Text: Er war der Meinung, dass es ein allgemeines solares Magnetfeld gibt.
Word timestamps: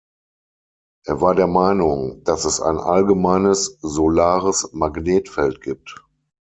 Er 1.05 1.21
war 1.21 1.35
der 1.35 1.45
Meinung, 1.45 2.23
dass 2.23 2.43
es 2.45 2.59
ein 2.59 2.79
allgemeines 2.79 3.77
solares 3.81 4.67
Magnetfeld 4.73 5.61
gibt. 5.61 6.03